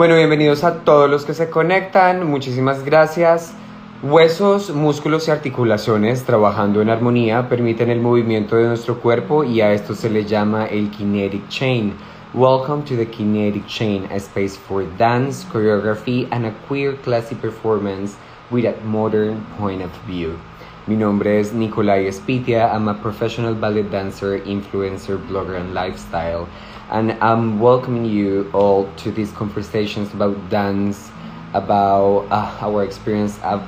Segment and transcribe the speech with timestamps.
[0.00, 2.26] Bueno, bienvenidos a todos los que se conectan.
[2.26, 3.52] Muchísimas gracias.
[4.02, 9.74] Huesos, músculos y articulaciones trabajando en armonía permiten el movimiento de nuestro cuerpo y a
[9.74, 11.92] esto se le llama el kinetic chain.
[12.32, 18.16] Welcome to the Kinetic Chain, a space for dance, choreography, and a queer classy performance
[18.50, 20.38] with a modern point of view.
[20.86, 22.72] Mi nombre es Nicolai Espitia.
[22.72, 26.48] I'm a professional ballet dancer, influencer, blogger, and lifestyle.
[26.90, 31.08] And I'm welcoming you all to these conversations about dance,
[31.54, 33.62] about uh, our experience of,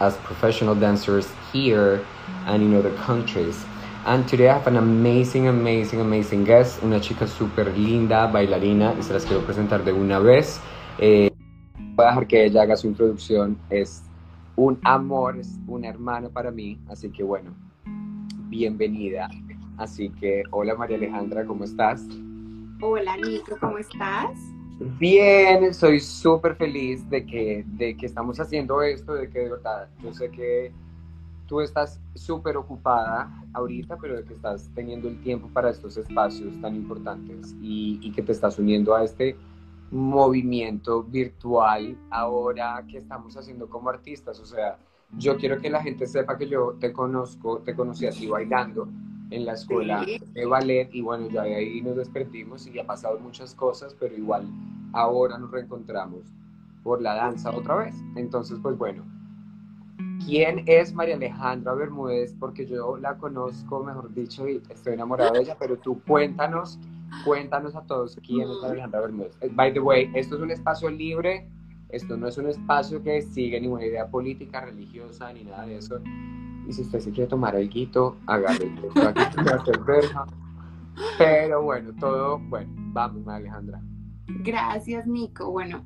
[0.00, 2.04] as professional dancers here
[2.44, 3.64] and in other countries.
[4.04, 9.02] And today I have an amazing, amazing, amazing guest, una chica súper linda, bailarina, y
[9.02, 10.60] se las quiero presentar de una vez.
[10.98, 11.30] Eh,
[11.94, 13.56] voy a dejar que ella haga su introducción.
[13.70, 14.02] Es
[14.56, 17.54] un amor, es un hermano para mí, así que bueno,
[18.48, 19.30] bienvenida.
[19.76, 22.04] Así que, hola María Alejandra, ¿cómo estás?
[22.82, 24.38] Hola Nico, ¿cómo estás?
[24.98, 29.88] Bien, soy súper feliz de que, de que estamos haciendo esto, de que de verdad,
[30.02, 30.72] yo sé que
[31.46, 36.60] tú estás súper ocupada ahorita, pero de que estás teniendo el tiempo para estos espacios
[36.60, 39.36] tan importantes y, y que te estás uniendo a este
[39.90, 44.38] movimiento virtual ahora que estamos haciendo como artistas.
[44.38, 44.76] O sea,
[45.16, 48.86] yo quiero que la gente sepa que yo te conozco, te conocí así bailando
[49.30, 53.18] en la escuela de ballet y bueno, ya de ahí nos desperdimos y ha pasado
[53.18, 54.48] muchas cosas, pero igual
[54.92, 56.22] ahora nos reencontramos
[56.82, 57.94] por la danza otra vez.
[58.14, 59.04] Entonces, pues bueno,
[60.24, 62.34] ¿quién es María Alejandra Bermúdez?
[62.38, 66.78] Porque yo la conozco, mejor dicho, y estoy enamorado de ella, pero tú cuéntanos
[67.24, 69.36] Cuéntanos a todos quién es Alejandra Bermúdez.
[69.40, 71.48] Eh, by the way, esto es un espacio libre,
[71.88, 76.00] esto no es un espacio que sigue ninguna idea política, religiosa, ni nada de eso.
[76.66, 78.44] Y si usted se quiere tomar el guito, el
[81.18, 83.80] Pero bueno, todo, bueno, vamos, Alejandra.
[84.26, 85.50] Gracias, Nico.
[85.50, 85.84] Bueno,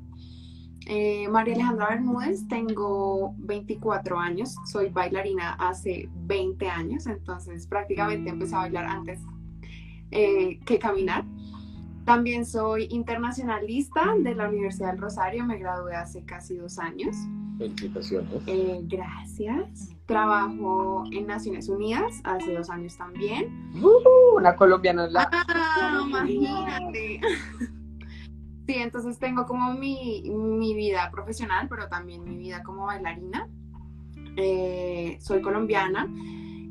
[0.87, 8.55] eh, María Alejandra Bermúdez, tengo 24 años, soy bailarina hace 20 años, entonces prácticamente empecé
[8.55, 9.19] a bailar antes
[10.09, 11.23] eh, que caminar.
[12.05, 17.15] También soy internacionalista de la Universidad del Rosario, me gradué hace casi dos años.
[17.61, 18.41] Felicitaciones.
[18.47, 19.95] Eh, gracias.
[20.05, 23.71] Trabajo en Naciones Unidas hace dos años también.
[23.81, 25.29] Uh, una colombiana la...
[25.31, 27.21] Ah, imagínate.
[28.67, 33.49] Sí, entonces tengo como mi, mi, vida profesional, pero también mi vida como bailarina.
[34.37, 36.07] Eh, soy colombiana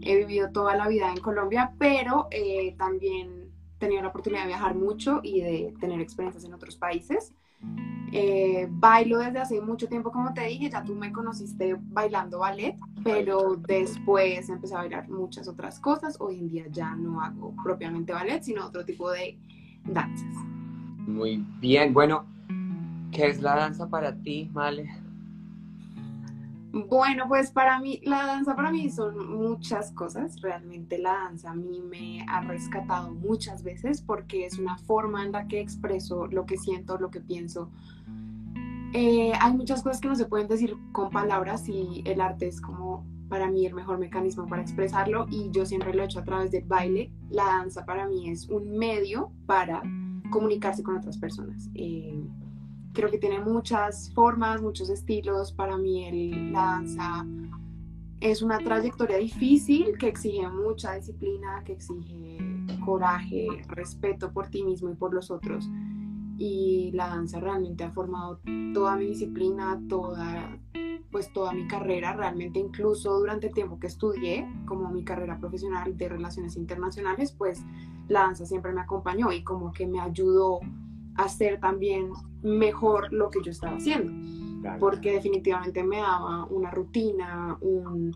[0.03, 4.49] he vivido toda la vida en Colombia, pero eh, también he tenido la oportunidad de
[4.49, 7.33] viajar mucho y de tener experiencias en otros países.
[8.13, 12.77] Eh, bailo desde hace mucho tiempo, como te dije, ya tú me conociste bailando ballet,
[13.05, 16.17] pero después empecé a bailar muchas otras cosas.
[16.19, 19.39] Hoy en día ya no hago propiamente ballet, sino otro tipo de
[19.85, 20.35] danzas.
[21.07, 22.25] Muy bien, bueno,
[23.13, 24.91] ¿qué es la danza para ti, Male?
[26.73, 30.41] Bueno, pues para mí, la danza para mí son muchas cosas.
[30.41, 35.33] Realmente la danza a mí me ha rescatado muchas veces porque es una forma en
[35.33, 37.71] la que expreso lo que siento, lo que pienso.
[38.93, 42.61] Eh, hay muchas cosas que no se pueden decir con palabras y el arte es
[42.61, 46.25] como para mí el mejor mecanismo para expresarlo y yo siempre lo he hecho a
[46.25, 47.11] través del baile.
[47.31, 49.83] La danza para mí es un medio para
[50.31, 51.69] comunicarse con otras personas.
[51.75, 52.21] Eh,
[52.93, 55.53] creo que tiene muchas formas, muchos estilos.
[55.53, 57.27] Para mí la danza
[58.21, 62.39] es una trayectoria difícil que exige mucha disciplina, que exige
[62.85, 65.69] coraje, respeto por ti mismo y por los otros.
[66.37, 68.41] Y la danza realmente ha formado
[68.73, 70.59] toda mi disciplina, toda,
[71.11, 75.97] pues toda mi carrera, realmente incluso durante el tiempo que estudié, como mi carrera profesional
[75.97, 77.63] de relaciones internacionales, pues
[78.09, 80.61] la danza siempre me acompañó y como que me ayudó
[81.17, 82.11] hacer también
[82.43, 84.13] mejor lo que yo estaba haciendo.
[84.79, 88.15] Porque definitivamente me daba una rutina, un,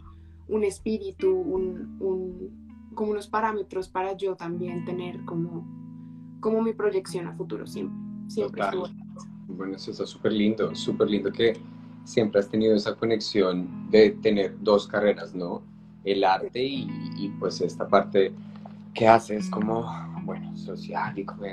[0.49, 5.67] un espíritu, un, un, como unos parámetros para yo también tener como,
[6.41, 7.97] como mi proyección a futuro siempre.
[8.29, 8.63] siempre
[9.49, 11.57] bueno, eso está súper lindo, súper lindo que
[12.05, 15.63] siempre has tenido esa conexión de tener dos carreras, ¿no?
[16.05, 18.33] El arte y, y pues esta parte
[18.93, 19.87] que haces como,
[20.25, 21.45] bueno, social y como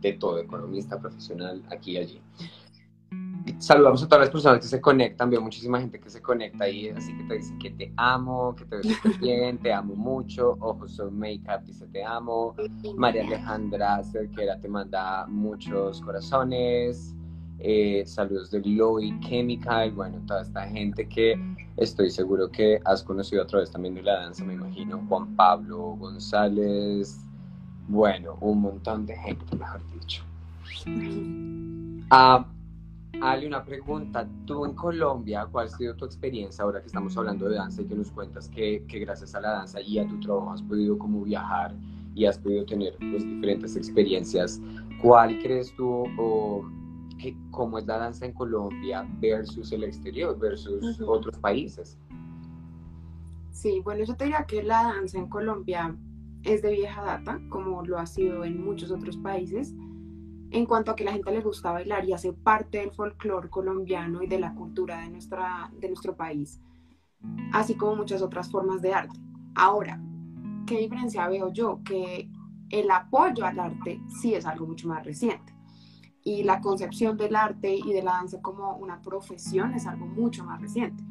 [0.00, 2.22] de todo, economista, profesional, aquí y allí.
[3.58, 6.90] Saludamos a todas las personas que se conectan, veo muchísima gente que se conecta ahí,
[6.90, 10.56] así que te dicen que te amo, que te ves bien, te amo mucho.
[10.60, 12.54] Ojos son Makeup dice te amo.
[12.96, 17.14] María Alejandra Cerquera te manda muchos corazones.
[17.60, 21.36] Eh, saludos de Lloyd Chemical, bueno, toda esta gente que
[21.76, 25.96] estoy seguro que has conocido a través también de la danza, me imagino, Juan Pablo
[25.98, 27.18] González,
[27.88, 30.22] bueno, un montón de gente, mejor dicho.
[32.10, 32.46] Ah,
[33.20, 34.26] Ale, una pregunta.
[34.46, 37.84] Tú en Colombia, ¿cuál ha sido tu experiencia ahora que estamos hablando de danza y
[37.84, 40.96] que nos cuentas que, que gracias a la danza y a tu trabajo has podido
[40.96, 41.74] como viajar
[42.14, 44.60] y has podido tener pues, diferentes experiencias?
[45.02, 46.64] ¿Cuál crees tú o
[47.18, 51.98] que, cómo es la danza en Colombia versus el exterior, versus otros países?
[53.50, 55.96] Sí, bueno, yo te diría que la danza en Colombia
[56.44, 59.74] es de vieja data, como lo ha sido en muchos otros países
[60.50, 64.22] en cuanto a que la gente le gusta bailar y hace parte del folclore colombiano
[64.22, 66.60] y de la cultura de, nuestra, de nuestro país,
[67.52, 69.18] así como muchas otras formas de arte.
[69.54, 70.00] Ahora,
[70.66, 71.80] ¿qué diferencia veo yo?
[71.84, 72.30] Que
[72.70, 75.54] el apoyo al arte sí es algo mucho más reciente
[76.24, 80.44] y la concepción del arte y de la danza como una profesión es algo mucho
[80.44, 81.02] más reciente.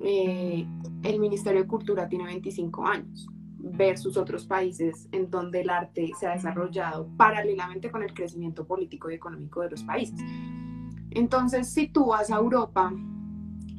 [0.00, 0.66] Eh,
[1.02, 3.28] el Ministerio de Cultura tiene 25 años
[3.64, 9.10] versus otros países en donde el arte se ha desarrollado paralelamente con el crecimiento político
[9.10, 10.20] y económico de los países.
[11.10, 12.92] Entonces, si tú vas a Europa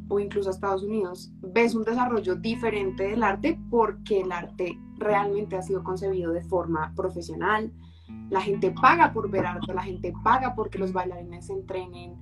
[0.07, 5.55] o incluso a Estados Unidos, ves un desarrollo diferente del arte porque el arte realmente
[5.55, 7.71] ha sido concebido de forma profesional.
[8.29, 12.15] La gente paga por ver arte, la gente paga porque los bailarines se entrenen,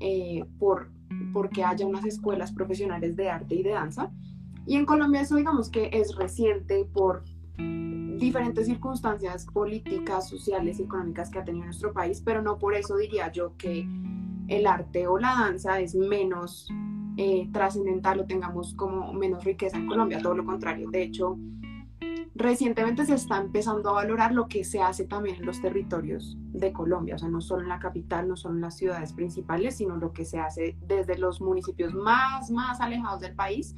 [0.00, 0.90] eh, por,
[1.32, 4.10] porque haya unas escuelas profesionales de arte y de danza.
[4.66, 7.22] Y en Colombia eso digamos que es reciente por
[8.18, 12.96] diferentes circunstancias políticas, sociales y económicas que ha tenido nuestro país, pero no por eso
[12.96, 13.86] diría yo que
[14.48, 16.68] el arte o la danza es menos
[17.16, 20.90] eh, trascendental o tengamos como menos riqueza en Colombia, todo lo contrario.
[20.90, 21.38] De hecho,
[22.34, 26.72] recientemente se está empezando a valorar lo que se hace también en los territorios de
[26.72, 29.96] Colombia, o sea, no solo en la capital, no solo en las ciudades principales, sino
[29.96, 33.74] lo que se hace desde los municipios más, más alejados del país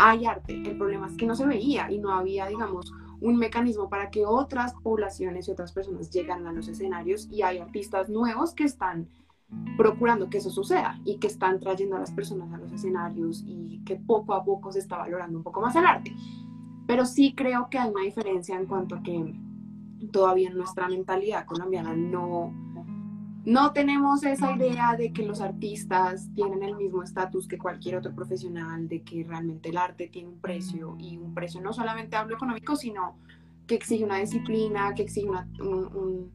[0.00, 0.54] hay arte.
[0.54, 4.24] El problema es que no se veía y no había, digamos, un mecanismo para que
[4.24, 9.08] otras poblaciones y otras personas llegaran a los escenarios y hay artistas nuevos que están
[9.76, 13.82] procurando que eso suceda y que están trayendo a las personas a los escenarios y
[13.84, 16.14] que poco a poco se está valorando un poco más el arte.
[16.86, 19.34] Pero sí creo que hay una diferencia en cuanto a que
[20.12, 22.54] todavía nuestra mentalidad colombiana no,
[23.44, 28.14] no tenemos esa idea de que los artistas tienen el mismo estatus que cualquier otro
[28.14, 32.36] profesional, de que realmente el arte tiene un precio y un precio no solamente hablo
[32.36, 33.16] económico, sino
[33.66, 35.28] que exige una disciplina, que exige
[35.60, 36.30] un,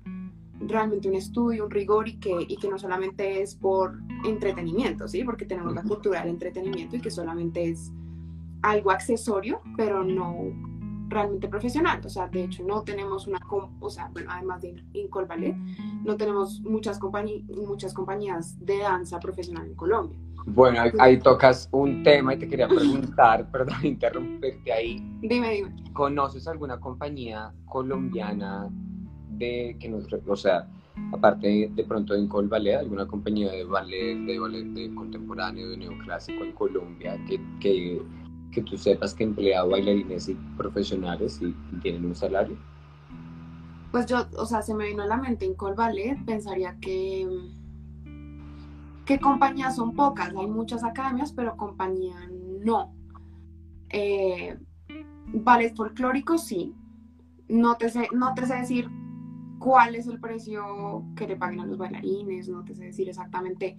[0.61, 5.23] realmente un estudio, un rigor y que, y que no solamente es por entretenimiento, ¿sí?
[5.23, 7.91] Porque tenemos la cultura del entretenimiento y que solamente es
[8.61, 10.74] algo accesorio, pero no
[11.07, 12.01] realmente profesional.
[12.05, 13.39] O sea, de hecho, no tenemos una,
[13.79, 15.55] o sea, bueno, además de Incol Ballet,
[16.03, 20.17] no tenemos muchas, muchas compañías de danza profesional en Colombia.
[20.47, 24.97] Bueno, ahí, tocas un tema y te quería preguntar, perdón, interrumpirte ahí.
[25.21, 25.75] Dime, dime.
[25.93, 28.69] ¿Conoces alguna compañía colombiana
[29.29, 30.67] de que nos, o sea,
[31.11, 35.77] aparte de pronto de Incol Ballet, alguna compañía de ballet, de ballet de contemporáneo, de
[35.77, 38.01] neoclásico en Colombia que, que
[38.55, 42.57] que tú sepas que emplea bailarines y profesionales y, tienen un salario?
[43.91, 47.27] Pues yo, o sea, se me vino a la mente en Col Ballet, pensaría que
[49.05, 52.15] que compañías son pocas, hay muchas academias, pero compañía
[52.63, 52.91] no.
[53.89, 54.57] Eh,
[55.27, 56.73] ballet folclórico sí.
[57.47, 58.89] No te, sé, no te sé decir
[59.59, 63.77] cuál es el precio que le paguen a los bailarines, no te sé decir exactamente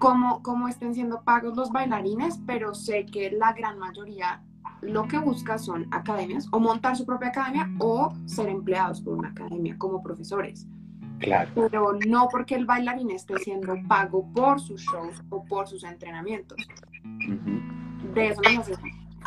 [0.00, 4.42] cómo, estén siendo pagos los bailarines, pero sé que la gran mayoría
[4.80, 9.28] lo que busca son academias o montar su propia academia o ser empleados por una
[9.28, 10.66] academia como profesores.
[11.18, 11.50] Claro.
[11.54, 16.56] Pero no porque el bailarín esté siendo pago por sus shows o por sus entrenamientos.
[18.14, 18.74] De eso nos hace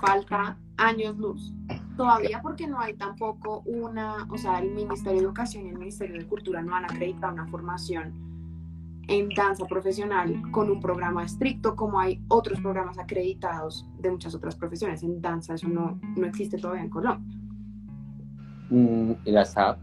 [0.01, 1.53] falta años luz.
[1.95, 6.19] Todavía porque no hay tampoco una, o sea, el Ministerio de Educación y el Ministerio
[6.19, 8.32] de Cultura no han acreditado una formación
[9.07, 14.55] en danza profesional con un programa estricto como hay otros programas acreditados de muchas otras
[14.55, 15.03] profesiones.
[15.03, 17.37] En danza eso no, no existe todavía en Colombia.
[18.69, 19.77] Mm, ¿Y la SAP?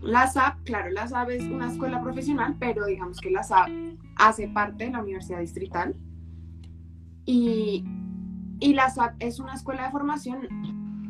[0.00, 3.68] La SAP, claro, la SAP es una escuela profesional, pero digamos que la SAP
[4.16, 5.94] hace parte de la Universidad Distrital
[7.24, 7.84] y,
[8.58, 10.48] y la SAP es una escuela de formación,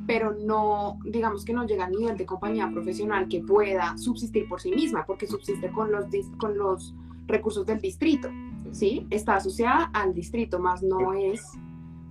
[0.07, 4.61] pero no, digamos que no llega a nivel de compañía profesional que pueda subsistir por
[4.61, 6.07] sí misma, porque subsiste con los,
[6.39, 6.95] con los
[7.27, 8.29] recursos del distrito,
[8.71, 9.07] ¿sí?
[9.11, 11.43] Está asociada al distrito, más no es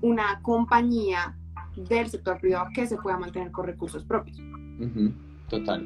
[0.01, 1.38] una compañía
[1.75, 4.38] del sector privado que se pueda mantener con recursos propios.
[5.50, 5.86] Total.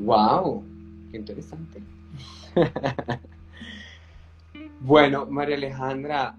[0.00, 0.64] ¡Wow!
[1.10, 1.82] ¡Qué interesante!
[4.80, 6.36] bueno, María Alejandra,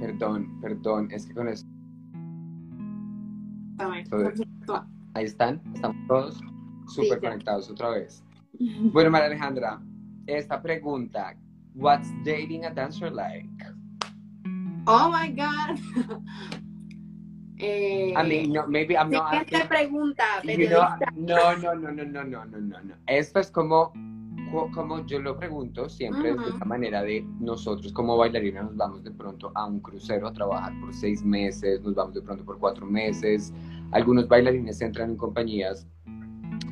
[0.00, 1.66] perdón, perdón, es que con eso...
[5.14, 6.40] Ahí están, estamos todos
[6.86, 8.22] súper conectados otra vez.
[8.92, 9.82] Bueno, María Alejandra,
[10.26, 11.34] esta pregunta,
[11.74, 13.46] what's dating a dancer like?
[14.86, 15.78] Oh my God.
[17.56, 22.02] Eh, I mean, no, maybe I'm not asking, pregunta, you know, no, no, no, no,
[22.02, 22.94] no, no, no, no, no.
[23.06, 23.92] Esto es como,
[24.74, 29.12] como yo lo pregunto siempre de esta manera de nosotros como bailarinas nos vamos de
[29.12, 32.86] pronto a un crucero a trabajar por seis meses, nos vamos de pronto por cuatro
[32.86, 33.52] meses.
[33.92, 35.86] Algunos bailarines entran en compañías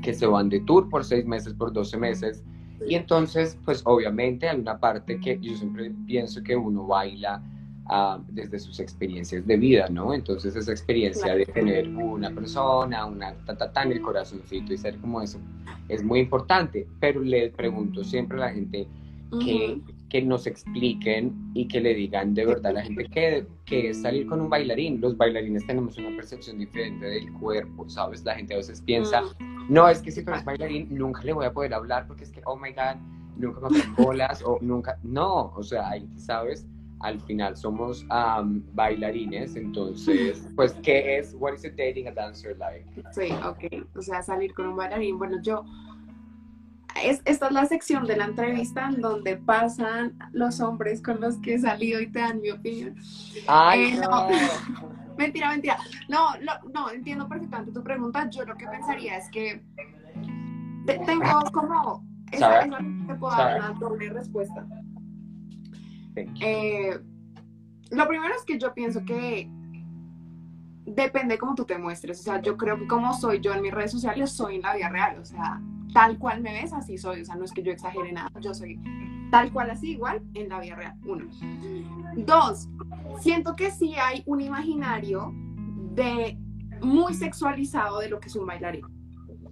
[0.02, 2.42] que se van de tour por seis meses, por doce meses.
[2.86, 7.42] Y entonces, pues obviamente hay una parte que yo siempre pienso que uno baila
[8.28, 10.14] desde sus experiencias de vida, ¿no?
[10.14, 15.20] Entonces esa experiencia de tener una persona, una ta, en el corazoncito y ser como
[15.20, 15.38] eso
[15.88, 18.86] es muy importante, pero le pregunto siempre a la gente
[19.44, 19.80] que,
[20.12, 24.02] que nos expliquen y que le digan de verdad a la gente que, que es
[24.02, 25.00] salir con un bailarín.
[25.00, 28.22] Los bailarines tenemos una percepción diferente del cuerpo, ¿sabes?
[28.22, 29.22] La gente a veces piensa,
[29.70, 32.30] no, es que si tú eres bailarín nunca le voy a poder hablar porque es
[32.30, 33.00] que, oh my God,
[33.38, 36.66] nunca me hacen bolas o nunca, no, o sea, ahí, ¿sabes?
[37.00, 38.06] al final somos
[38.74, 42.84] bailarines, entonces, pues, ¿qué es, what is dating a dancer like?
[43.12, 45.64] Sí, ok, o sea, salir con un bailarín, bueno, yo,
[47.02, 51.38] es, esta es la sección de la entrevista en donde pasan los hombres con los
[51.38, 52.96] que he salido y te dan mi opinión.
[53.46, 54.28] Ay, eh, no.
[55.16, 55.78] mentira, mentira.
[56.08, 56.30] No,
[56.72, 58.28] no, entiendo perfectamente tu pregunta.
[58.30, 59.62] Yo lo que pensaría es que
[60.86, 64.66] tengo como esa, esa te puedo dar una doble respuesta.
[66.16, 66.98] Eh,
[67.90, 69.48] lo primero es que yo pienso que
[70.84, 72.20] depende cómo tú te muestres.
[72.20, 74.74] O sea, yo creo que como soy yo en mis redes sociales, soy en la
[74.74, 75.18] vida real.
[75.20, 75.60] O sea,
[75.92, 77.22] tal cual me ves, así soy.
[77.22, 78.30] O sea, no es que yo exagere nada.
[78.40, 78.80] Yo soy
[79.30, 80.94] tal cual así, igual en la vida real.
[81.06, 81.26] Uno.
[82.16, 82.68] Dos,
[83.20, 85.32] siento que sí hay un imaginario
[85.94, 86.38] de
[86.82, 88.84] muy sexualizado de lo que es un bailarín.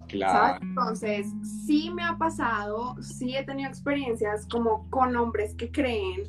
[0.08, 0.58] Claro.
[0.60, 6.24] Entonces, sí me ha pasado, sí he tenido experiencias como con hombres que creen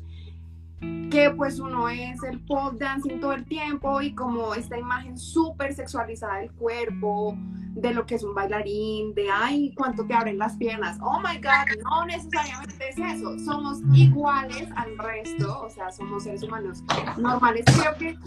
[1.12, 5.74] que pues uno es el pop dancing todo el tiempo y como esta imagen súper
[5.74, 7.36] sexualizada del cuerpo,
[7.74, 10.98] de lo que es un bailarín, de ay, cuánto te abren las piernas.
[11.02, 13.38] Oh my God, no necesariamente es eso.
[13.40, 16.82] Somos iguales al resto, o sea, somos seres humanos
[17.18, 17.66] normales.
[17.66, 18.18] Creo que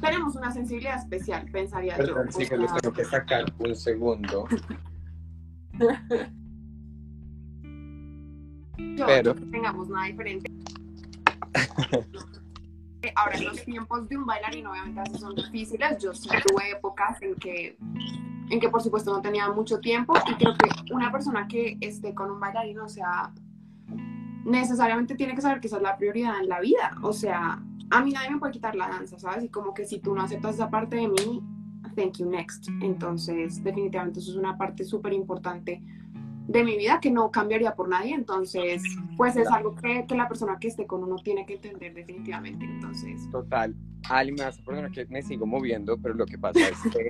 [0.00, 2.14] tenemos una sensibilidad especial, pensaría yo.
[2.30, 4.46] Sí, que les tengo que sacar un segundo.
[8.76, 10.53] Pero tengamos nada diferente.
[13.16, 15.98] Ahora, los tiempos de un bailarín obviamente son difíciles.
[15.98, 17.76] Yo sí tuve épocas en que,
[18.50, 22.14] en que por supuesto no tenía mucho tiempo y creo que una persona que esté
[22.14, 23.32] con un bailarín, o sea,
[24.44, 26.96] necesariamente tiene que saber que esa es la prioridad en la vida.
[27.02, 29.44] O sea, a mí nadie me puede quitar la danza, ¿sabes?
[29.44, 31.42] Y como que si tú no aceptas esa parte de mí,
[31.94, 32.68] thank you next.
[32.80, 35.82] Entonces, definitivamente eso es una parte súper importante
[36.46, 38.82] de mi vida que no cambiaría por nadie, entonces
[39.16, 42.64] pues es algo que, que, la persona que esté con uno tiene que entender definitivamente,
[42.64, 43.28] entonces.
[43.30, 43.74] Total.
[44.10, 47.08] Ali, me vas a que me sigo moviendo, pero lo que pasa es que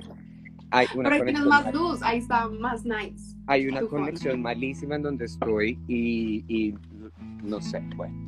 [0.71, 3.35] hay una pero conexión más luz, ahí está más nice.
[3.47, 6.75] Hay una conexión malísima en donde estoy y, y
[7.43, 8.25] no sé, bueno.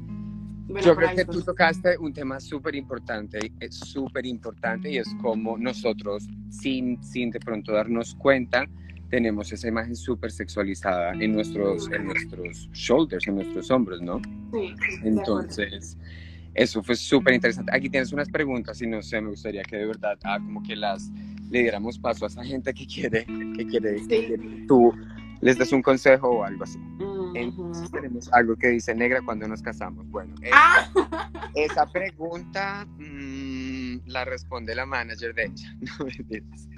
[0.81, 5.57] Yo creo que tú tocaste un tema súper importante, es súper importante y es como
[5.57, 8.65] nosotros, sin, sin de pronto darnos cuenta,
[9.09, 14.21] tenemos esa imagen súper sexualizada en nuestros, en nuestros shoulders, en nuestros hombros, ¿no?
[14.53, 14.75] Sí.
[15.03, 15.97] Entonces,
[16.53, 17.71] eso fue súper interesante.
[17.73, 20.75] Aquí tienes unas preguntas y no sé, me gustaría que de verdad, ah, como que
[20.75, 21.11] las
[21.49, 24.93] le diéramos paso a esa gente que quiere, que quiere que tú
[25.41, 26.79] les des un consejo o algo así.
[27.35, 30.09] Entonces tenemos algo que dice negra cuando nos casamos.
[30.09, 30.91] Bueno, esa,
[31.55, 35.77] esa pregunta mmm, la responde la manager de ella.
[35.99, 36.76] No me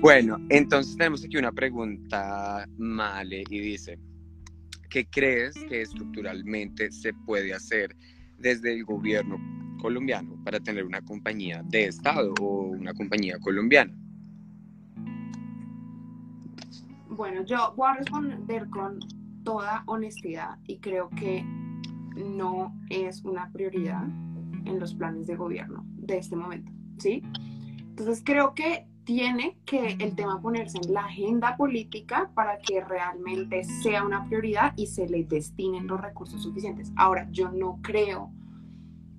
[0.00, 3.98] bueno, entonces tenemos aquí una pregunta, Male, y dice,
[4.88, 7.96] ¿qué crees que estructuralmente se puede hacer
[8.38, 9.38] desde el gobierno
[9.80, 13.92] colombiano para tener una compañía de Estado o una compañía colombiana?
[17.08, 18.98] Bueno, yo voy a responder con
[19.42, 21.44] toda honestidad y creo que
[22.16, 24.04] no es una prioridad
[24.64, 27.22] en los planes de gobierno de este momento, ¿sí?
[27.80, 33.62] Entonces creo que tiene que el tema ponerse en la agenda política para que realmente
[33.62, 36.92] sea una prioridad y se le destinen los recursos suficientes.
[36.96, 38.32] Ahora, yo no creo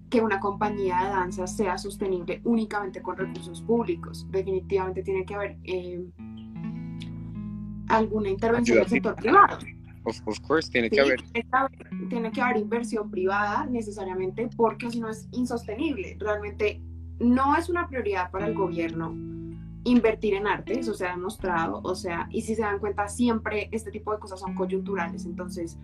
[0.10, 4.28] que una compañía de danza sea sostenible únicamente con recursos públicos.
[4.30, 6.06] Definitivamente tiene que haber eh,
[7.88, 9.58] alguna intervención del sector privado.
[10.04, 11.22] Of, course, tiene que haber.
[12.10, 16.18] Tiene que haber inversión privada necesariamente porque si no es insostenible.
[16.20, 16.82] Realmente
[17.20, 19.37] no es una prioridad para el gobierno
[19.88, 23.70] invertir en arte, eso se ha demostrado, o sea, y si se dan cuenta, siempre
[23.72, 25.78] este tipo de cosas son coyunturales, entonces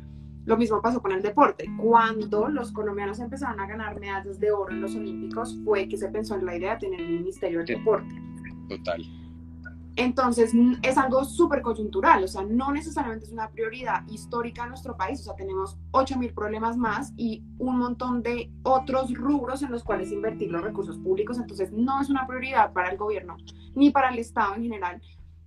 [0.46, 1.66] lo mismo pasó con el deporte.
[1.82, 6.10] Cuando los colombianos empezaron a ganar medallas de oro en los Olímpicos, fue que se
[6.10, 8.22] pensó en la idea de tener un ministerio del deporte.
[8.68, 9.23] Total.
[9.96, 14.98] Entonces, es algo súper coyuntural, o sea, no necesariamente es una prioridad histórica en nuestro
[14.98, 19.84] país, o sea, tenemos 8.000 problemas más y un montón de otros rubros en los
[19.84, 23.38] cuales invertir los recursos públicos, entonces no es una prioridad para el gobierno
[23.76, 25.02] ni para el Estado en general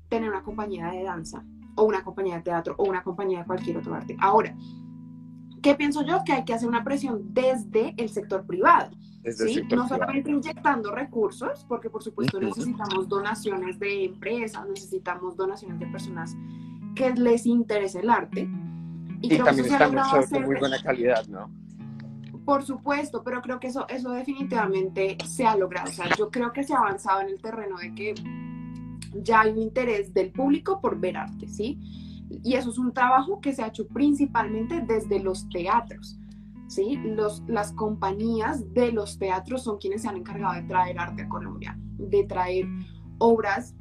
[0.08, 3.78] tener una compañía de danza o una compañía de teatro o una compañía de cualquier
[3.78, 4.16] otro arte.
[4.20, 4.54] Ahora,
[5.60, 6.22] ¿qué pienso yo?
[6.24, 8.90] Que hay que hacer una presión desde el sector privado
[9.74, 16.36] no solamente inyectando recursos, porque por supuesto necesitamos donaciones de empresas, necesitamos donaciones de personas
[16.94, 18.48] que les interese el arte.
[19.20, 21.50] Y, también estamos de muy buena calidad, ¿no?
[22.44, 25.88] Por supuesto, pero creo que eso, eso definitivamente se ha logrado.
[25.88, 28.14] O sea, yo creo que se ha avanzado en el terreno de que
[29.22, 31.78] ya hay un interés del público por ver arte, ¿sí?
[32.44, 36.18] Y eso es un trabajo que se ha hecho principalmente desde los teatros.
[36.68, 36.96] ¿Sí?
[37.04, 41.28] Los, las compañías de los teatros son quienes se han encargado de traer arte a
[41.28, 42.66] Colombia, de traer
[43.18, 43.74] obras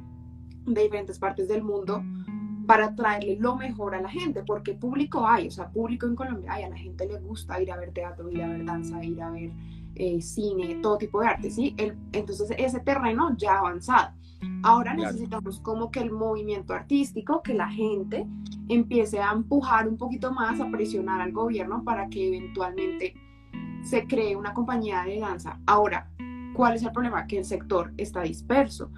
[0.64, 2.02] de diferentes partes del mundo
[2.66, 6.52] para traerle lo mejor a la gente, porque público hay, o sea, público en Colombia
[6.52, 9.22] hay, a la gente le gusta ir a ver teatro, ir a ver danza, ir
[9.22, 9.52] a ver
[9.94, 11.74] eh, cine, todo tipo de arte, ¿sí?
[12.12, 14.14] entonces ese terreno ya ha avanzado.
[14.62, 18.26] Ahora necesitamos como que el movimiento artístico, que la gente
[18.68, 23.14] empiece a empujar un poquito más, a presionar al gobierno para que eventualmente
[23.82, 25.60] se cree una compañía de danza.
[25.66, 26.10] Ahora,
[26.54, 27.26] ¿cuál es el problema?
[27.26, 28.90] Que el sector está disperso.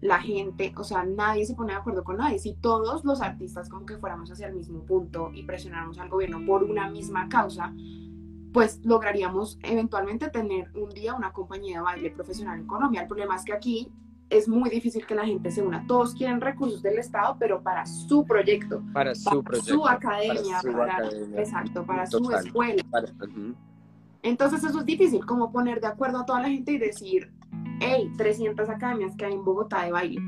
[0.00, 2.38] La gente, o sea, nadie se pone de acuerdo con nadie.
[2.38, 6.44] Si todos los artistas como que fuéramos hacia el mismo punto y presionáramos al gobierno
[6.44, 7.72] por una misma causa,
[8.52, 13.02] pues lograríamos eventualmente tener un día una compañía de baile profesional en Colombia.
[13.02, 13.90] El problema es que aquí
[14.30, 15.86] es muy difícil que la gente se una.
[15.86, 21.08] Todos quieren recursos del Estado, pero para su proyecto, para su, proyecto, su academia, para,
[21.36, 22.82] exacto, para su escuela.
[24.22, 27.30] Entonces eso es difícil, como poner de acuerdo a toda la gente y decir,
[27.80, 30.20] hey, 300 academias que hay en Bogotá de baile,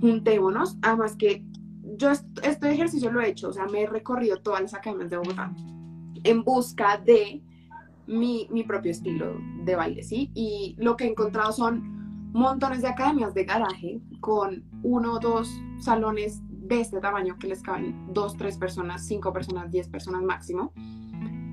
[0.00, 0.76] juntémonos.
[0.82, 1.44] Además que
[1.96, 5.18] yo este ejercicio lo he hecho, o sea, me he recorrido todas las academias de
[5.18, 5.52] Bogotá
[6.24, 7.42] en busca de
[8.06, 10.30] mi, mi propio estilo de baile, ¿sí?
[10.34, 11.91] Y lo que he encontrado son
[12.32, 17.62] montones de academias de garaje con uno o dos salones de este tamaño que les
[17.62, 20.72] caben dos, tres personas, cinco personas, diez personas máximo,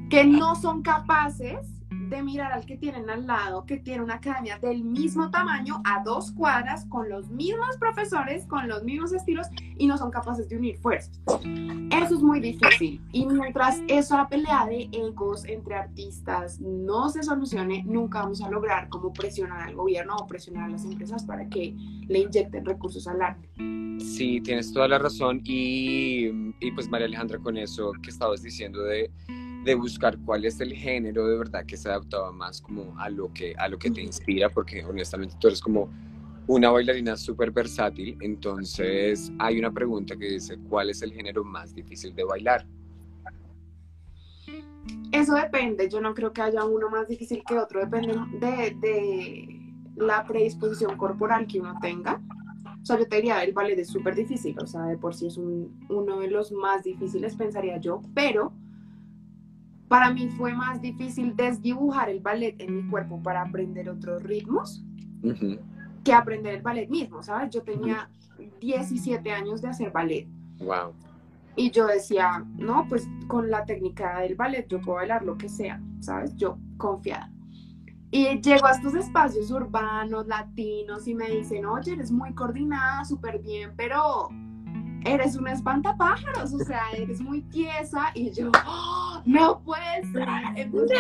[0.09, 1.78] que no son capaces
[2.09, 6.03] de mirar al que tienen al lado, que tiene una academia del mismo tamaño, a
[6.03, 10.57] dos cuadras, con los mismos profesores, con los mismos estilos, y no son capaces de
[10.57, 11.21] unir fuerzas.
[11.91, 13.01] Eso es muy difícil.
[13.11, 18.89] Y mientras esa pelea de egos entre artistas no se solucione, nunca vamos a lograr
[18.89, 21.75] como presionar al gobierno o presionar a las empresas para que
[22.07, 23.49] le inyecten recursos al arte.
[23.99, 25.41] Sí, tienes toda la razón.
[25.43, 29.11] Y, y pues María Alejandra, con eso que estabas diciendo de
[29.63, 33.31] de buscar cuál es el género de verdad que se adaptaba más como a lo
[33.33, 35.89] que, a lo que te inspira, porque honestamente tú eres como
[36.47, 41.75] una bailarina súper versátil, entonces hay una pregunta que dice, ¿cuál es el género más
[41.75, 42.65] difícil de bailar?
[45.11, 49.59] Eso depende, yo no creo que haya uno más difícil que otro, depende de, de
[49.95, 52.21] la predisposición corporal que uno tenga.
[52.81, 55.27] O sea, yo te diría, el ballet es súper difícil, o sea, de por sí
[55.27, 58.53] es un, uno de los más difíciles, pensaría yo, pero
[59.89, 64.85] para mí fue más difícil desdibujar el ballet en mi cuerpo para aprender otros ritmos
[66.03, 67.49] que aprender el ballet mismo, ¿sabes?
[67.49, 68.09] Yo tenía
[68.61, 70.27] 17 años de hacer ballet.
[70.59, 70.93] Wow.
[71.55, 75.49] Y yo decía, no, pues con la técnica del ballet yo puedo bailar lo que
[75.49, 76.35] sea, ¿sabes?
[76.37, 77.31] Yo confiada.
[78.11, 83.39] Y llego a estos espacios urbanos, latinos, y me dicen, oye, eres muy coordinada, súper
[83.39, 84.29] bien, pero
[85.05, 90.27] eres una espantapájaros, o sea, eres muy tiesa y yo, ¡Oh, no puede ser.
[90.55, 90.97] Entonces,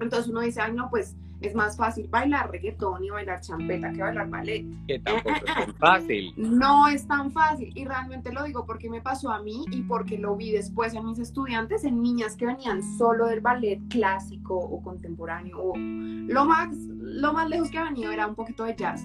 [0.00, 4.02] entonces uno dice, ay, no, pues es más fácil bailar reggaetón y bailar champeta que
[4.02, 4.66] bailar ballet.
[4.86, 6.34] Que tampoco es tan fácil.
[6.58, 10.18] No es tan fácil y realmente lo digo porque me pasó a mí y porque
[10.18, 14.82] lo vi después en mis estudiantes, en niñas que venían solo del ballet clásico o
[14.82, 19.04] contemporáneo o lo más, lo más lejos que ha venido era un poquito de jazz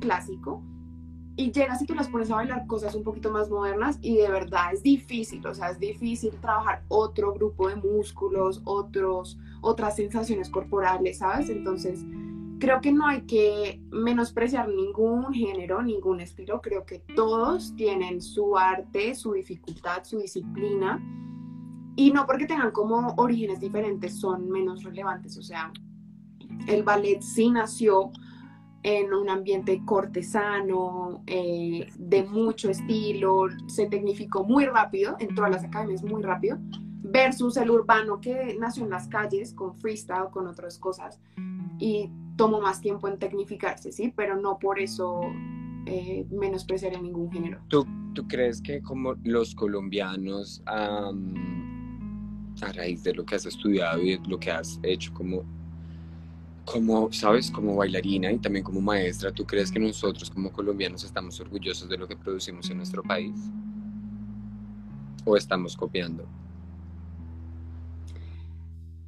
[0.00, 0.62] clásico
[1.36, 4.28] y llegas y tú las pones a bailar cosas un poquito más modernas y de
[4.28, 10.48] verdad es difícil, o sea, es difícil trabajar otro grupo de músculos, otros, otras sensaciones
[10.48, 11.50] corporales, ¿sabes?
[11.50, 12.04] Entonces,
[12.60, 18.56] creo que no hay que menospreciar ningún género, ningún estilo, creo que todos tienen su
[18.56, 21.02] arte, su dificultad, su disciplina,
[21.96, 25.72] y no porque tengan como orígenes diferentes son menos relevantes, o sea,
[26.68, 28.12] el ballet sí nació
[28.84, 35.64] en un ambiente cortesano, eh, de mucho estilo, se tecnificó muy rápido, en todas las
[35.64, 36.58] academias muy rápido,
[37.02, 41.18] versus el urbano que nació en las calles con freestyle, con otras cosas,
[41.78, 44.12] y tomó más tiempo en tecnificarse, ¿sí?
[44.14, 45.22] Pero no por eso
[45.86, 47.60] eh, menospreciar en ningún género.
[47.68, 51.10] ¿Tú, ¿Tú, crees que como los colombianos, a
[52.74, 55.42] raíz de lo que has estudiado y lo que has hecho como
[56.64, 61.38] como, sabes, como bailarina y también como maestra, ¿tú crees que nosotros como colombianos estamos
[61.40, 63.34] orgullosos de lo que producimos en nuestro país?
[65.24, 66.26] ¿O estamos copiando?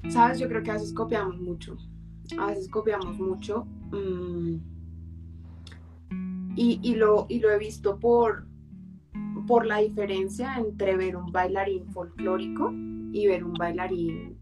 [0.09, 1.77] Sabes, yo creo que a veces copiamos mucho.
[2.38, 3.66] A veces copiamos mucho.
[3.90, 4.57] Mm,
[6.57, 8.47] y, y, lo, y lo he visto por,
[9.47, 12.73] por la diferencia entre ver un bailarín folclórico
[13.12, 14.38] y ver un bailarín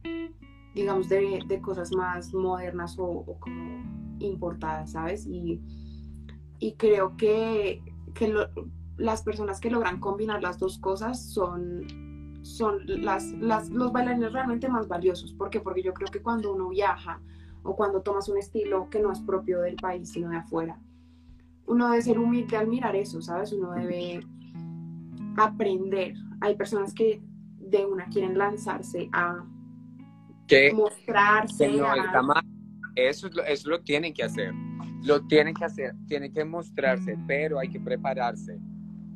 [0.75, 3.83] digamos, de, de cosas más modernas o, como
[4.19, 5.27] importadas, ¿sabes?
[5.27, 5.61] Y,
[6.59, 7.83] y creo que,
[8.15, 8.35] que
[8.97, 14.69] las personas que logran combinar las dos cosas son, son las, las, los bailarines realmente
[14.69, 15.33] más valiosos.
[15.33, 15.61] ¿Por qué?
[15.61, 17.21] Porque yo creo que cuando uno viaja
[17.63, 20.79] o cuando tomas un estilo que no es propio del país, sino de afuera,
[21.67, 23.53] uno debe ser humilde al mirar eso, ¿sabes?
[23.53, 24.21] Uno debe
[25.37, 26.15] aprender.
[26.41, 27.23] Hay personas que
[27.59, 29.45] de una quieren lanzarse a
[30.47, 31.69] que mostrarse.
[31.69, 32.45] no está mal.
[32.97, 34.53] Eso, eso lo tienen que hacer.
[35.03, 38.59] Lo tienen que hacer, tienen que mostrarse, pero hay que prepararse.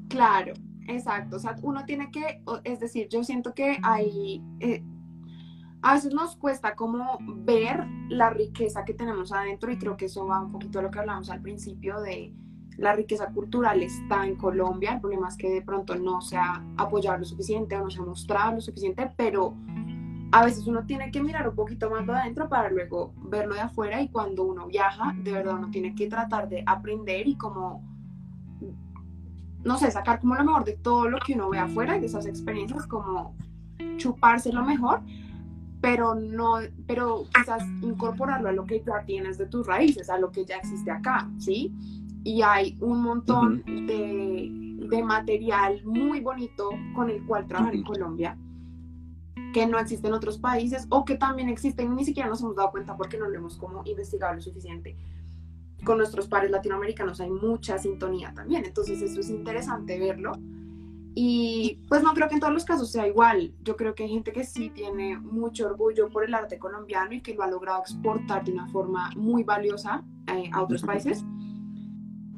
[0.09, 0.53] Claro,
[0.87, 1.37] exacto.
[1.37, 4.83] O sea, uno tiene que, es decir, yo siento que hay, eh,
[5.83, 10.27] a veces nos cuesta como ver la riqueza que tenemos adentro y creo que eso
[10.27, 12.35] va un poquito a lo que hablamos al principio de
[12.79, 14.95] la riqueza cultural está en Colombia.
[14.95, 17.99] El problema es que de pronto no se ha apoyado lo suficiente o no se
[17.99, 19.57] ha mostrado lo suficiente, pero
[20.31, 23.61] a veces uno tiene que mirar un poquito más de adentro para luego verlo de
[23.61, 27.83] afuera y cuando uno viaja, de verdad uno tiene que tratar de aprender y como,
[29.65, 32.07] no sé, sacar como lo mejor de todo lo que uno ve afuera y de
[32.07, 33.35] esas experiencias, como
[33.97, 35.01] chuparse lo mejor,
[35.81, 40.31] pero no, pero quizás incorporarlo a lo que ya tienes de tus raíces, a lo
[40.31, 41.73] que ya existe acá, ¿sí?
[42.25, 44.51] Y hay un montón de,
[44.91, 48.37] de, material muy bonito con el cual trabajar en Colombia
[49.53, 52.57] que no existen en otros países o que también existen y ni siquiera nos hemos
[52.57, 54.97] dado cuenta porque no lo hemos como investigado lo suficiente.
[55.85, 60.33] Con nuestros pares latinoamericanos hay mucha sintonía también, entonces eso es interesante verlo.
[61.15, 63.53] Y pues no creo que en todos los casos sea igual.
[63.63, 67.23] Yo creo que hay gente que sí tiene mucho orgullo por el arte colombiano y
[67.23, 71.25] que lo ha logrado exportar de una forma muy valiosa eh, a otros países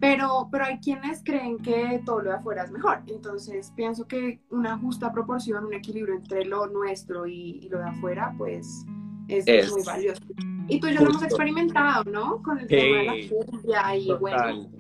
[0.01, 3.03] pero, pero hay quienes creen que todo lo de afuera es mejor.
[3.07, 8.35] Entonces pienso que una justa proporción, un equilibrio entre lo nuestro y, lo de afuera,
[8.39, 8.87] pues
[9.29, 10.23] es, muy valioso.
[10.69, 12.43] Y tú y yo lo hemos experimentado, ¿no?
[12.43, 14.71] Con el tema de la cumbia y bueno.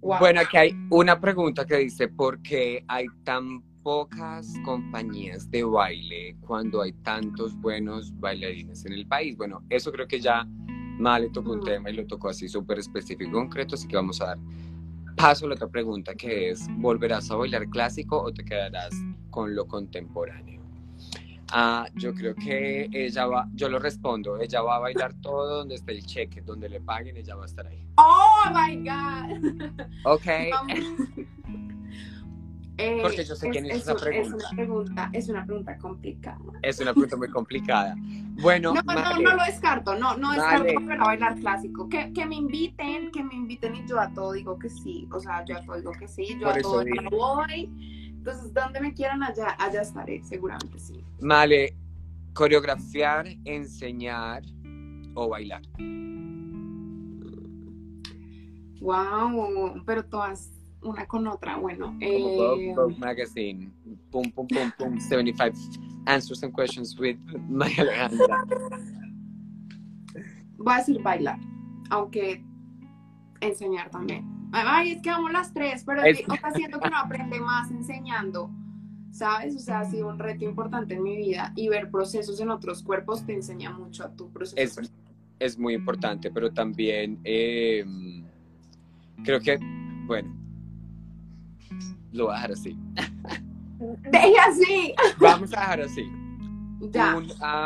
[0.00, 6.36] Bueno, aquí hay una pregunta que dice, ¿por qué hay tan pocas compañías de baile
[6.40, 9.36] cuando hay tantos buenos bailarines en el país?
[9.36, 10.46] Bueno, eso creo que ya
[10.98, 13.96] Mal le tocó un tema y lo tocó así súper específico y concreto, así que
[13.96, 14.38] vamos a dar
[15.16, 18.94] paso a la otra pregunta que es, ¿volverás a bailar clásico o te quedarás
[19.30, 20.62] con lo contemporáneo?
[21.50, 25.76] Ah, yo creo que ella va, yo lo respondo, ella va a bailar todo donde
[25.76, 27.86] esté el cheque, donde le paguen, ella va a estar ahí.
[27.96, 29.82] Oh my God.
[30.04, 30.26] Ok.
[32.76, 34.36] Eh, Porque yo sé quién es, esa pregunta.
[34.36, 35.10] Es una pregunta.
[35.12, 36.38] Es una pregunta complicada.
[36.62, 37.94] Es una pregunta muy complicada.
[38.40, 41.88] Bueno, no, no, no lo descarto, no, no descarto para bailar clásico.
[41.88, 45.06] Que, que, me inviten, que me inviten y yo a todo digo que sí.
[45.12, 47.70] O sea, yo a todo digo que sí, yo a todo voy.
[48.08, 51.04] Entonces, donde me quieran, allá, allá estaré, seguramente sí.
[51.20, 51.76] Vale,
[52.32, 54.42] coreografiar, enseñar
[55.14, 55.62] o bailar.
[58.80, 60.50] Wow, pero todas
[60.84, 61.56] una con otra.
[61.56, 63.72] Bueno, eh, Vogue, Magazine,
[64.10, 65.56] pum, pum, pum, pum, 75
[66.06, 67.18] answers and questions with
[67.48, 68.44] Maya Alejandra.
[70.56, 71.38] Voy a decir bailar,
[71.90, 72.44] aunque
[73.40, 74.24] enseñar también.
[74.52, 76.20] Ay, es que vamos las tres, pero es...
[76.20, 78.50] está siento que no aprende más enseñando,
[79.10, 79.56] ¿sabes?
[79.56, 82.82] O sea, ha sido un reto importante en mi vida y ver procesos en otros
[82.82, 84.80] cuerpos te enseña mucho a tu proceso.
[84.80, 84.92] Es,
[85.40, 87.84] es muy importante, pero también eh,
[89.24, 89.58] creo que,
[90.06, 90.43] bueno,
[92.14, 92.76] lo voy a dejar así.
[94.10, 94.94] Deje así.
[95.18, 96.10] Vamos a dejar así.
[96.90, 97.20] Ya.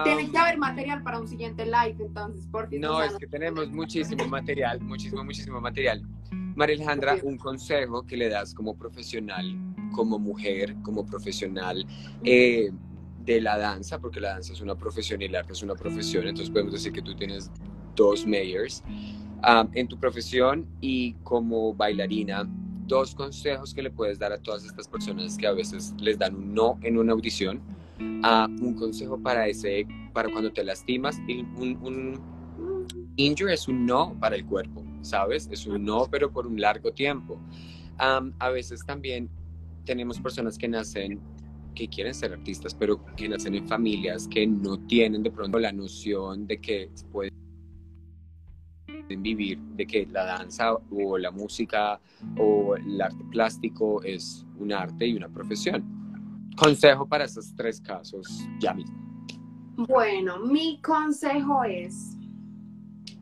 [0.05, 4.27] Tiene que haber material para un siguiente live, entonces, por No, es que tenemos muchísimo
[4.27, 6.03] material, muchísimo, muchísimo material.
[6.55, 9.57] María Alejandra, un consejo que le das como profesional,
[9.93, 11.87] como mujer, como profesional
[12.25, 12.71] eh,
[13.25, 16.27] de la danza, porque la danza es una profesión y el arte es una profesión,
[16.27, 17.51] entonces podemos decir que tú tienes
[17.95, 18.83] dos mayors.
[19.43, 22.49] Ah, en tu profesión y como bailarina,
[22.89, 26.35] dos consejos que le puedes dar a todas estas personas que a veces les dan
[26.35, 27.61] un no en una audición.
[28.23, 32.39] Ah, un consejo para ese, para cuando te lastimas, un, un
[33.17, 35.49] injury es un no para el cuerpo, ¿sabes?
[35.53, 37.41] Es un no, pero por un largo tiempo.
[37.99, 39.29] a veces también
[39.85, 41.21] tenemos personas que nacen
[41.75, 45.73] que quieren ser artistas, pero que nacen en familias que no tienen de pronto la
[45.73, 47.33] noción de que pueden
[49.17, 52.01] vivir, de que la danza o la música
[52.37, 55.85] o el arte plástico es un arte y una profesión.
[56.57, 58.85] Consejo para esos tres casos, Yami.
[59.77, 62.17] Bueno, mi consejo es,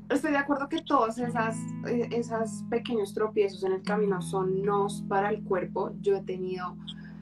[0.09, 5.03] estoy de acuerdo que todos esas, eh, esos pequeños tropiezos en el camino son nos
[5.03, 5.92] para el cuerpo.
[6.01, 6.75] Yo he tenido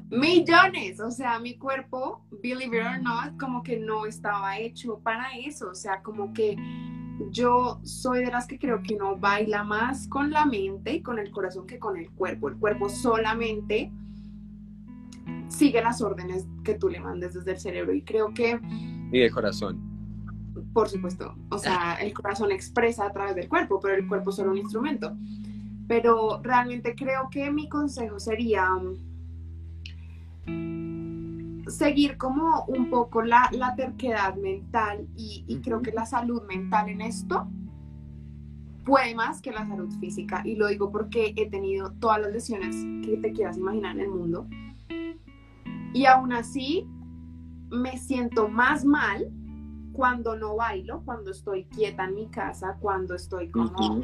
[0.08, 5.36] millones, o sea, mi cuerpo, believe it or not, como que no estaba hecho para
[5.36, 6.56] eso, o sea, como que
[7.30, 11.18] yo soy de las que creo que uno baila más con la mente y con
[11.18, 12.48] el corazón que con el cuerpo.
[12.48, 13.92] El cuerpo solamente
[15.48, 18.60] sigue las órdenes que tú le mandes desde el cerebro y creo que...
[19.12, 19.80] Y el corazón.
[20.72, 24.36] Por supuesto, o sea, el corazón expresa a través del cuerpo, pero el cuerpo es
[24.36, 25.16] solo un instrumento.
[25.86, 28.68] Pero realmente creo que mi consejo sería
[31.66, 37.48] seguir como un poco la, terquedad mental y, creo que la salud mental en esto
[38.84, 40.42] puede más que la salud física.
[40.44, 44.10] Y lo digo porque he tenido todas las lesiones que te quieras imaginar en el
[44.10, 44.46] mundo.
[45.94, 46.86] Y aún así
[47.70, 49.30] me siento más mal
[49.92, 54.02] cuando no bailo, cuando estoy quieta en mi casa, cuando estoy como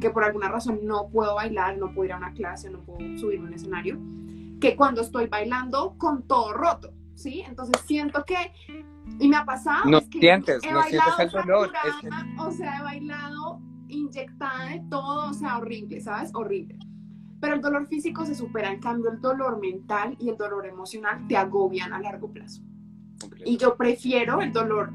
[0.00, 2.98] que por alguna razón no puedo bailar, no puedo ir a una clase, no puedo
[3.18, 3.98] subir a un escenario
[4.62, 7.42] que cuando estoy bailando con todo roto, ¿sí?
[7.44, 8.52] Entonces siento que,
[9.18, 11.72] y me ha pasado, no sientes, no sientes el dolor.
[12.38, 16.30] O sea, he bailado inyectada de todo, o sea, horrible, ¿sabes?
[16.32, 16.78] Horrible.
[17.40, 21.26] Pero el dolor físico se supera, en cambio el dolor mental y el dolor emocional
[21.26, 22.62] te agobian a largo plazo.
[23.44, 24.92] Y yo prefiero el dolor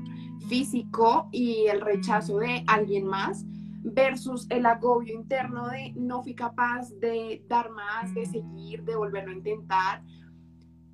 [0.48, 3.46] físico y el rechazo de alguien más
[3.94, 9.32] versus el agobio interno de no fui capaz de dar más, de seguir, de volverlo
[9.32, 10.04] a intentar.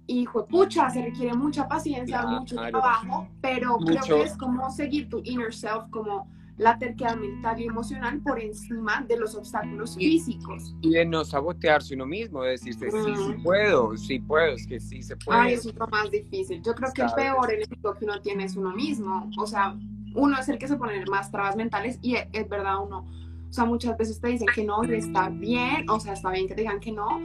[0.06, 5.22] Hijo, pucha, se requiere mucha paciencia, mucho trabajo, pero creo que es como seguir tu
[5.24, 6.28] inner self, como
[6.58, 10.76] la terquedad mental y emocional por encima de los obstáculos físicos.
[10.82, 14.80] Y de no sabotearse uno mismo, de decirse, sí, sí puedo, sí puedo, es que
[14.80, 15.40] sí se puede.
[15.40, 16.62] Ay, es lo más difícil.
[16.62, 19.32] Yo creo que el peor enemigo que uno tiene es uno mismo.
[19.40, 19.76] O sea,
[20.16, 23.08] uno es el que se pone más trabas mentales y es, verdad uno,
[23.50, 26.56] o sea, muchas veces te dicen que no, está bien, o sea, está bien que
[26.56, 27.22] te digan que no.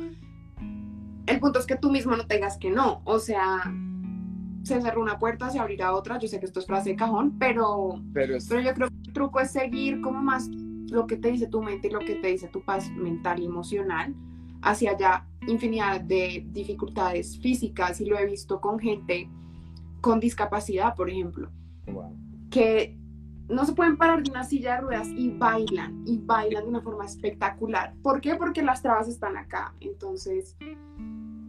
[1.26, 3.72] El punto es que tú mismo no te digas que no, o sea,
[4.62, 7.38] se cerró una puerta, se abrirá otra, yo sé que esto es frase de cajón,
[7.38, 11.30] pero, pero, pero yo creo que el truco es seguir como más lo que te
[11.30, 14.14] dice tu mente y lo que te dice tu paz mental y emocional
[14.62, 19.28] hacia allá infinidad de dificultades físicas y lo he visto con gente
[20.00, 21.50] con discapacidad, por ejemplo.
[21.86, 22.27] Wow
[22.58, 22.98] que
[23.48, 26.80] no se pueden parar de una silla de ruedas y bailan, y bailan de una
[26.80, 27.94] forma espectacular.
[28.02, 28.34] ¿Por qué?
[28.34, 29.74] Porque las trabas están acá.
[29.80, 30.56] Entonces,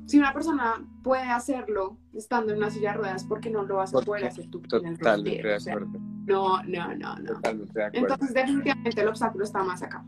[0.05, 3.77] si una persona puede hacerlo estando en una silla de ruedas, ¿por qué no lo
[3.77, 4.61] vas a poder hacer tú?
[4.61, 5.99] Totalmente de acuerdo.
[6.27, 7.33] no, no, no, no.
[7.33, 8.07] Totalmente de acuerdo.
[8.07, 10.05] Entonces, definitivamente el obstáculo está más acá.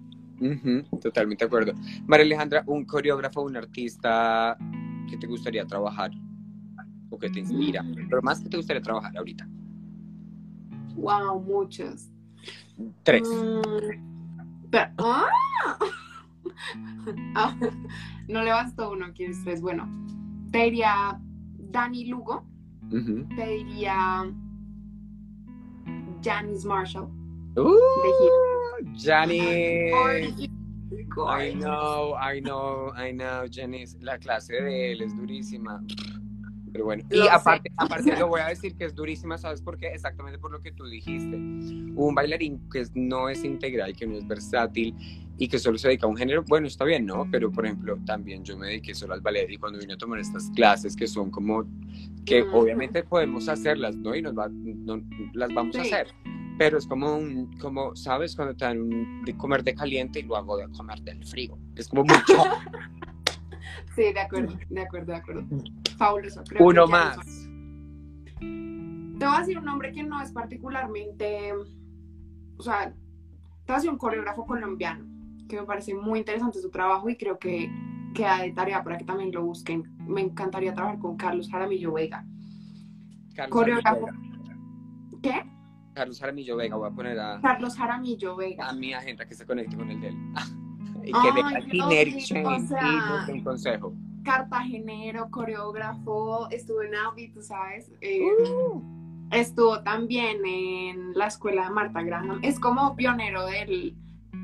[1.02, 1.74] totalmente de acuerdo.
[2.06, 4.56] María Alejandra, un coreógrafo, un artista
[5.10, 6.12] que te gustaría trabajar
[7.10, 9.48] o que te inspira, pero más que te gustaría trabajar ahorita.
[10.96, 12.08] Wow, muchos.
[13.04, 13.28] Tres.
[13.28, 15.28] Mm, ¡ah!
[17.36, 17.56] Ah,
[18.28, 19.62] no le bastó uno, quieres tres.
[19.62, 19.90] Bueno,
[20.52, 21.20] te diría
[21.72, 22.46] Danny Lugo.
[23.36, 24.32] Te diría
[26.22, 27.10] Janice Marshall.
[27.56, 27.78] Uh,
[28.96, 30.50] Janice.
[31.18, 33.98] I know, I know, I know, Janice.
[34.02, 35.82] La clase de él es durísima.
[36.72, 39.88] Pero bueno, y aparte, aparte lo voy a decir que es durísima, ¿sabes por qué?
[39.88, 41.36] Exactamente por lo que tú dijiste.
[41.36, 44.96] Un bailarín que no es integral, que no es versátil
[45.38, 47.28] y que solo se dedica a un género, bueno, está bien, ¿no?
[47.32, 50.20] Pero, por ejemplo, también yo me dediqué solo al ballet y cuando vine a tomar
[50.20, 51.66] estas clases que son como,
[52.26, 54.16] que obviamente podemos hacerlas, ¿no?
[54.16, 54.36] Y nos
[55.34, 56.08] las vamos a hacer.
[56.60, 58.36] Pero es como un, como, ¿sabes?
[58.36, 61.58] Cuando te dan un, de comer de caliente y luego de comer del frío.
[61.76, 62.44] Es como mucho.
[63.96, 65.44] Sí, de acuerdo, de acuerdo, de acuerdo.
[65.98, 66.44] Fabuloso.
[66.60, 67.18] Uno más.
[68.40, 72.94] Te voy a decir un nombre que no es particularmente, o sea, te
[73.68, 75.06] voy a decir un coreógrafo colombiano,
[75.48, 77.70] que me parece muy interesante su trabajo y creo que
[78.16, 79.84] queda de tarea para que también lo busquen.
[80.00, 82.26] Me encantaría trabajar con Carlos Jaramillo Vega.
[83.36, 84.08] Carlos coreógrafo.
[85.22, 85.44] ¿Qué?
[85.94, 88.70] Carlos Jaramillo Vega, voy a poner a, Carlos Jaramillo Vega.
[88.70, 90.18] a mi agenda que se conecte con el de él.
[91.06, 93.94] y que sí, Change o sea, un consejo.
[94.24, 97.92] Cartagenero, coreógrafo, estuvo en Audi, tú sabes.
[98.02, 98.82] eh, Uh.
[99.32, 102.40] Estuvo también en la escuela de Marta Graham.
[102.44, 103.96] Es como pionero del.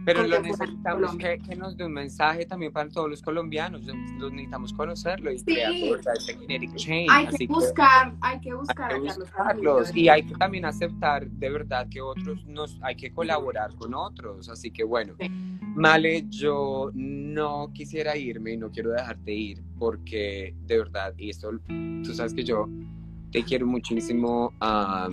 [0.06, 3.84] Pero lo necesitamos que, que nos dé un mensaje también para todos los colombianos.
[3.84, 5.44] Los necesitamos conocerlo y Sí.
[5.46, 7.08] crear de ese Kinetic Change.
[7.12, 10.02] Hay que que- buscar, hay que buscar hay que a Carlos buscarlos Jaramillo.
[10.02, 14.48] y hay que también aceptar de verdad que otros nos hay que colaborar con otros
[14.48, 15.30] así que bueno Sí.
[15.78, 21.52] Male yo no quisiera irme y no quiero dejarte ir porque de verdad y esto
[22.04, 22.68] tú sabes que yo
[23.32, 25.08] te quiero muchísimo ah,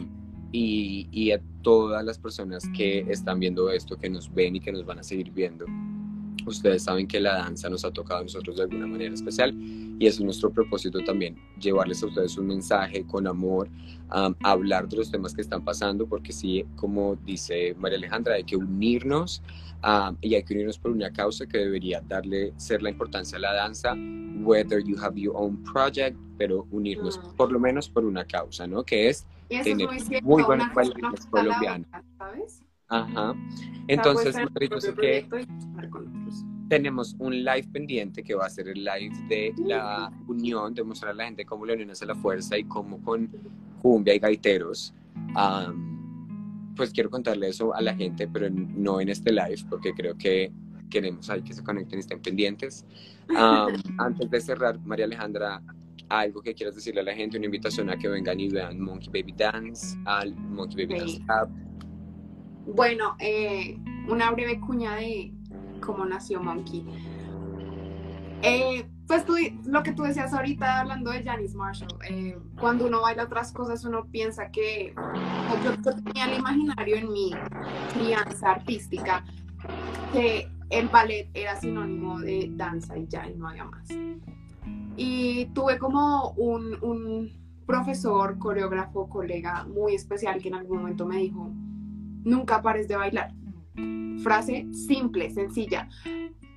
[0.52, 4.72] y, y a todas las personas que están viendo esto que nos ven y que
[4.72, 5.66] nos van a seguir viendo
[6.46, 9.54] ustedes saben que la danza nos ha tocado a nosotros de alguna manera especial
[9.98, 13.68] y eso es nuestro propósito también, llevarles a ustedes un mensaje con amor,
[14.14, 18.44] um, hablar de los temas que están pasando, porque sí, como dice María Alejandra, hay
[18.44, 19.40] que unirnos
[19.84, 23.40] um, y hay que unirnos por una causa que debería darle, ser la importancia a
[23.40, 23.94] la danza,
[24.42, 27.36] whether you have your own project, pero unirnos Mm.
[27.36, 28.82] por lo menos por una causa, ¿no?
[28.82, 31.86] Que es, es muy muy buenos bailarines colombianos.
[32.18, 32.63] ¿sabes?
[33.02, 33.34] Ajá.
[33.88, 35.26] Entonces, Madrid, yo sé que
[36.68, 41.12] tenemos un live pendiente que va a ser el live de la unión, de mostrar
[41.12, 43.30] a la gente cómo la unión hace la fuerza y cómo con
[43.82, 44.94] cumbia y gaiteros.
[45.34, 45.92] am,
[46.76, 50.50] pues quiero contarle eso a la gente, pero no en este live, porque creo que
[50.90, 52.84] queremos ahí que se conecten y estén pendientes.
[53.36, 55.62] Am, antes de cerrar, María Alejandra,
[56.08, 59.08] algo que quieras decirle a la gente, una invitación a que vengan y vean Monkey
[59.08, 61.18] Baby Dance, al Monkey Baby Sí.
[61.18, 61.73] Dance Club.
[62.66, 65.32] Bueno, eh, una breve cuña de
[65.80, 66.84] cómo nació Monkey.
[68.42, 69.34] Eh, pues tú,
[69.66, 73.84] lo que tú decías ahorita hablando de Janice Marshall, eh, cuando uno baila otras cosas
[73.84, 74.94] uno piensa que
[75.62, 77.32] yo, tenía el imaginario en mi
[77.92, 79.24] crianza artística
[80.12, 83.88] que el ballet era sinónimo de danza y ya y no había más.
[84.96, 87.30] Y tuve como un
[87.66, 91.50] profesor, coreógrafo, colega muy especial que en algún momento me dijo,
[92.24, 93.32] nunca pares de bailar.
[94.22, 95.88] Frase simple, sencilla.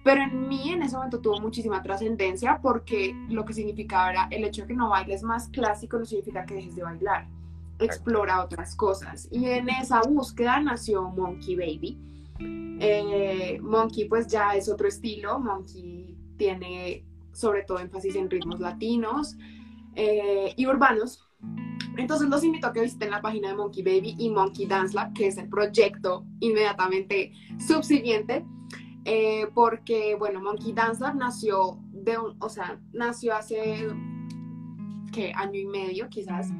[0.03, 4.45] Pero en mí en ese momento tuvo muchísima trascendencia porque lo que significaba era el
[4.45, 7.27] hecho de que no bailes más clásico no significa que dejes de bailar.
[7.79, 9.27] Explora otras cosas.
[9.31, 11.97] Y en esa búsqueda nació Monkey Baby.
[12.79, 15.39] Eh, Monkey pues ya es otro estilo.
[15.39, 17.03] Monkey tiene
[17.33, 19.35] sobre todo énfasis en ritmos latinos
[19.95, 21.26] eh, y urbanos.
[21.97, 25.13] Entonces los invito a que visiten la página de Monkey Baby y Monkey Dance Lab,
[25.13, 28.45] que es el proyecto inmediatamente subsiguiente,
[29.05, 33.87] eh, porque, bueno, Monkey Dance Lab nació de un, o sea, nació hace,
[35.11, 35.31] ¿qué?
[35.35, 36.51] Año y medio quizás,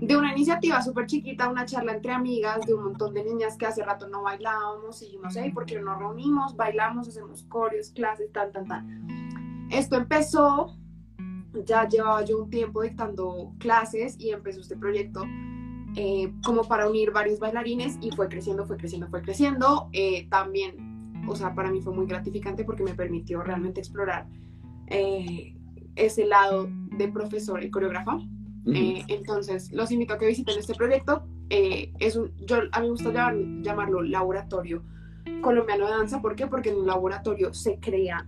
[0.00, 3.66] de una iniciativa súper chiquita, una charla entre amigas, de un montón de niñas que
[3.66, 6.56] hace rato no bailábamos, y dijimos, hey, ¿por qué no nos reunimos?
[6.56, 9.68] Bailamos, hacemos coreos, clases, tan, tan, tan.
[9.70, 10.76] Esto empezó
[11.64, 15.24] ya llevaba yo un tiempo dictando clases y empezó este proyecto
[15.96, 19.88] eh, como para unir varios bailarines y fue creciendo, fue creciendo, fue creciendo.
[19.92, 24.26] Eh, también, o sea, para mí fue muy gratificante porque me permitió realmente explorar
[24.88, 25.54] eh,
[25.94, 28.18] ese lado de profesor y coreógrafa.
[28.66, 31.26] Eh, entonces, los invito a que visiten este proyecto.
[31.50, 34.82] Eh, es un, yo, a mí me gusta llamar- llamarlo laboratorio
[35.42, 36.22] colombiano de danza.
[36.22, 36.46] ¿Por qué?
[36.46, 38.26] Porque en un laboratorio se crea,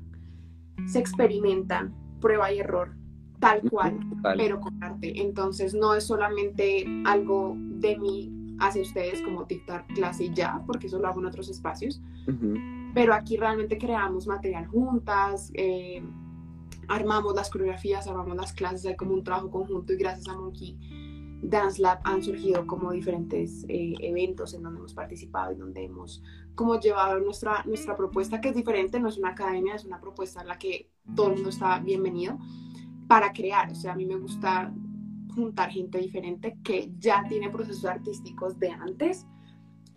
[0.86, 2.94] se experimenta, prueba y error,
[3.38, 4.42] tal cual, Vale.
[4.42, 5.20] pero con arte.
[5.20, 10.86] Entonces, no es solamente algo de mí hacia ustedes como dictar clase y ya, porque
[10.86, 12.54] eso lo hago en otros espacios Ujú.
[12.94, 16.02] pero aquí realmente creamos material juntas, eh,
[16.88, 20.78] armamos las coreografías, armamos las clases, hay como un trabajo conjunto y gracias a Monkey
[21.42, 26.22] Dance Lab han surgido como diferentes eh, eventos en donde hemos participado y donde hemos
[26.54, 30.40] como llevado nuestra, nuestra propuesta que es diferente, no es una academia, es una propuesta
[30.40, 32.38] en la que todo el mundo está bienvenido
[33.08, 34.72] para crear, o sea, a mí me gusta
[35.34, 39.26] juntar gente diferente que ya tiene procesos artísticos de antes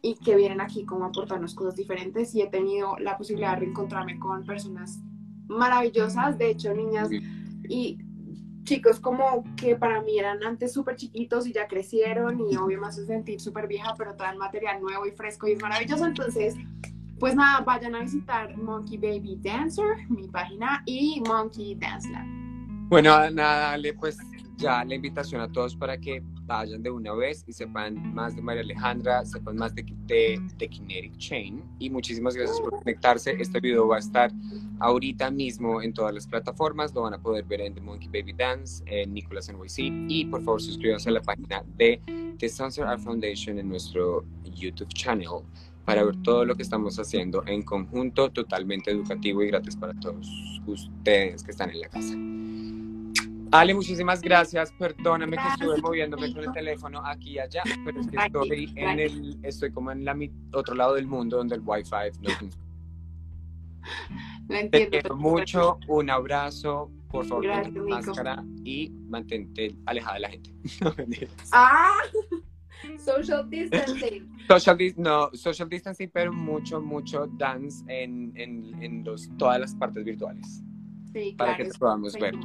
[0.02, 3.62] y que vienen aquí como a aportarnos cosas diferentes y he tenido la posibilidad de
[3.62, 5.00] reencontrarme con personas
[5.48, 7.10] maravillosas, de hecho niñas
[7.68, 7.98] y
[8.64, 12.88] chicos como que para mí eran antes súper chiquitos y ya crecieron y obvio me
[12.88, 16.06] hace sentir súper vieja pero traen material nuevo y fresco y es maravilloso.
[16.06, 16.56] Entonces
[17.20, 22.49] pues nada vayan a visitar Monkey Baby Dancer mi página y Monkey Dance Lab
[22.90, 24.18] Bueno, nada, dale pues
[24.58, 28.42] ya la invitación a todos para que vayan de una vez y sepan más de
[28.42, 31.64] María Alejandra, sepan más de, de, de Kinetic Chain.
[31.78, 33.40] Y muchísimas gracias por conectarse.
[33.40, 34.32] Este video va a estar
[34.80, 36.92] ahorita mismo en todas las plataformas.
[36.96, 40.10] Lo van a poder ver en The Monkey Baby Dance, en Nicolas NYC.
[40.10, 42.02] Y por favor, suscríbanse a la página de
[42.40, 45.44] The Sunset Art Foundation en nuestro YouTube channel
[45.90, 50.30] para ver todo lo que estamos haciendo en conjunto, totalmente educativo y gratis para todos
[50.68, 52.14] ustedes que están en la casa.
[53.52, 54.72] Ale, muchísimas gracias.
[54.74, 59.00] Perdóname que estuve moviéndome con el teléfono aquí y allá, pero es que estoy en
[59.00, 60.16] el, estoy como en la
[60.54, 62.64] otro lado del mundo donde el Wi-Fi no funciona.
[64.70, 70.52] Te quiero mucho, un abrazo, por favor, gracias, máscara y mantente alejada de la gente.
[71.52, 71.98] ah,
[72.98, 74.30] social distancing.
[74.48, 80.04] Social, no, social distancing, pero mucho, mucho dance en, en, en los, todas las partes
[80.04, 80.64] virtuales.
[81.14, 82.36] Sí, para que te podamos ver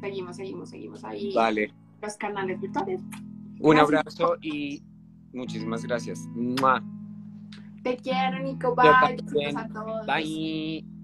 [0.00, 1.32] seguimos, seguimos, seguimos ahí.
[1.34, 1.72] Vale.
[2.02, 3.00] Los canales virtuales.
[3.60, 4.82] Un abrazo y
[5.32, 6.20] muchísimas gracias.
[7.82, 8.74] Te quiero, Nico.
[8.74, 9.16] Bye.
[10.06, 10.95] Bye.